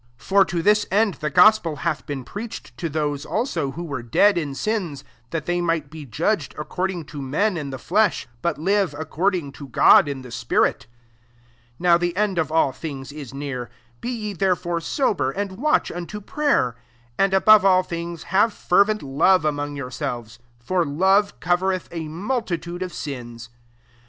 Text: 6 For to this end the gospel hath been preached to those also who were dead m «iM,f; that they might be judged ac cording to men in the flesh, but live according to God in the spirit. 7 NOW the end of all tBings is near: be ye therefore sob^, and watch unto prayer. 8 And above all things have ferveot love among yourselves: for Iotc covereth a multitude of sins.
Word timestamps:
6 0.17 0.25
For 0.27 0.45
to 0.45 0.63
this 0.63 0.87
end 0.89 1.13
the 1.13 1.29
gospel 1.29 1.75
hath 1.75 2.07
been 2.07 2.23
preached 2.23 2.75
to 2.79 2.89
those 2.89 3.23
also 3.23 3.69
who 3.69 3.83
were 3.83 4.01
dead 4.01 4.35
m 4.35 4.55
«iM,f; 4.65 5.03
that 5.29 5.45
they 5.45 5.61
might 5.61 5.91
be 5.91 6.07
judged 6.07 6.55
ac 6.55 6.63
cording 6.69 7.05
to 7.05 7.21
men 7.21 7.55
in 7.55 7.69
the 7.69 7.77
flesh, 7.77 8.27
but 8.41 8.57
live 8.57 8.95
according 8.97 9.51
to 9.51 9.67
God 9.67 10.07
in 10.07 10.23
the 10.23 10.31
spirit. 10.31 10.87
7 11.77 11.77
NOW 11.77 11.97
the 11.99 12.17
end 12.17 12.39
of 12.39 12.51
all 12.51 12.71
tBings 12.71 13.11
is 13.13 13.31
near: 13.31 13.69
be 13.99 14.09
ye 14.09 14.33
therefore 14.33 14.79
sob^, 14.79 15.33
and 15.35 15.59
watch 15.59 15.91
unto 15.91 16.19
prayer. 16.19 16.75
8 17.19 17.23
And 17.25 17.33
above 17.35 17.63
all 17.63 17.83
things 17.83 18.23
have 18.23 18.51
ferveot 18.51 19.03
love 19.03 19.45
among 19.45 19.75
yourselves: 19.75 20.39
for 20.57 20.83
Iotc 20.83 21.33
covereth 21.39 21.87
a 21.91 22.07
multitude 22.07 22.81
of 22.81 22.91
sins. 22.91 23.49